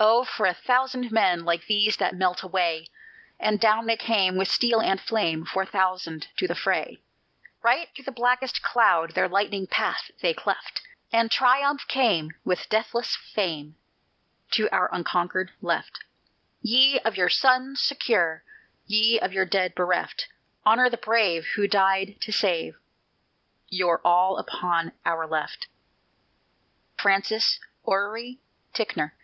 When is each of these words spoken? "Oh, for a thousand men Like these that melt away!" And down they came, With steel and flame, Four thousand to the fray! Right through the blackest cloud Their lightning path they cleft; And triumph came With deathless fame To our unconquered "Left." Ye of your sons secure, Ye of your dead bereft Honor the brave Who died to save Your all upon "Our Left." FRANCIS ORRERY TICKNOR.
"Oh, 0.00 0.22
for 0.22 0.46
a 0.46 0.54
thousand 0.54 1.10
men 1.10 1.44
Like 1.44 1.66
these 1.66 1.96
that 1.96 2.14
melt 2.14 2.44
away!" 2.44 2.86
And 3.40 3.58
down 3.58 3.86
they 3.86 3.96
came, 3.96 4.36
With 4.36 4.46
steel 4.48 4.78
and 4.80 5.00
flame, 5.00 5.44
Four 5.44 5.66
thousand 5.66 6.28
to 6.36 6.46
the 6.46 6.54
fray! 6.54 7.02
Right 7.64 7.88
through 7.92 8.04
the 8.04 8.12
blackest 8.12 8.62
cloud 8.62 9.16
Their 9.16 9.28
lightning 9.28 9.66
path 9.66 10.12
they 10.22 10.32
cleft; 10.34 10.82
And 11.12 11.32
triumph 11.32 11.84
came 11.88 12.30
With 12.44 12.68
deathless 12.68 13.16
fame 13.16 13.74
To 14.52 14.70
our 14.70 14.88
unconquered 14.94 15.50
"Left." 15.60 15.98
Ye 16.62 17.00
of 17.00 17.16
your 17.16 17.28
sons 17.30 17.80
secure, 17.80 18.44
Ye 18.86 19.18
of 19.18 19.32
your 19.32 19.46
dead 19.46 19.74
bereft 19.74 20.28
Honor 20.64 20.88
the 20.88 20.96
brave 20.96 21.44
Who 21.56 21.66
died 21.66 22.18
to 22.20 22.30
save 22.30 22.76
Your 23.68 24.00
all 24.04 24.38
upon 24.38 24.92
"Our 25.04 25.26
Left." 25.26 25.66
FRANCIS 26.98 27.58
ORRERY 27.82 28.38
TICKNOR. 28.74 29.16